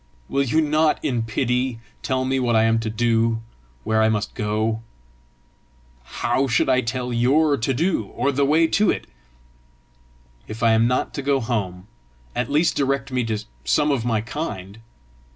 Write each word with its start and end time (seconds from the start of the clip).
"Will 0.29 0.41
you 0.41 0.61
not 0.61 0.97
in 1.05 1.21
pity 1.21 1.79
tell 2.01 2.25
me 2.25 2.39
what 2.39 2.55
I 2.55 2.63
am 2.63 2.79
to 2.79 2.89
do 2.89 3.39
where 3.83 4.01
I 4.01 4.09
must 4.09 4.33
go?" 4.33 4.81
"How 6.03 6.47
should 6.47 6.67
I 6.67 6.81
tell 6.81 7.13
YOUR 7.13 7.55
to 7.57 7.71
do, 7.71 8.05
or 8.05 8.31
the 8.31 8.43
way 8.43 8.65
to 8.65 8.89
it?" 8.89 9.05
"If 10.47 10.63
I 10.63 10.71
am 10.71 10.87
not 10.87 11.13
to 11.13 11.21
go 11.21 11.39
home, 11.39 11.85
at 12.35 12.49
least 12.49 12.75
direct 12.75 13.11
me 13.11 13.23
to 13.25 13.43
some 13.63 13.91
of 13.91 14.03
my 14.03 14.21
kind." 14.21 14.79